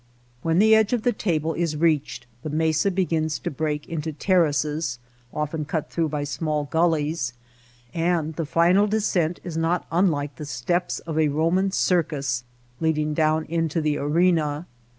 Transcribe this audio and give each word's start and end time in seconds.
When 0.41 0.57
the 0.57 0.73
edge 0.73 0.93
of 0.93 1.03
the 1.03 1.13
table 1.13 1.53
is 1.53 1.77
reached 1.77 2.25
the 2.41 2.49
mesa 2.49 2.89
begins 2.89 3.37
to 3.37 3.51
break 3.51 3.87
into 3.87 4.11
terraces 4.11 4.97
(often 5.31 5.63
cut 5.63 5.91
through 5.91 6.09
by 6.09 6.23
small 6.23 6.63
gullies), 6.63 7.33
and 7.93 8.33
the 8.35 8.47
final 8.47 8.87
descent 8.87 9.39
is 9.43 9.57
not 9.57 9.85
unlike 9.91 10.37
the 10.37 10.45
steps 10.47 10.97
of 11.01 11.17
a 11.17 11.27
Eoman 11.27 11.71
circus 11.71 12.43
leading 12.79 13.13
down 13.13 13.45
into 13.45 13.79
the 13.79 13.99
arena. 13.99 14.65